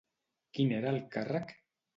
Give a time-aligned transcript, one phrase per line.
[0.57, 1.57] Qui n'era al càrrec?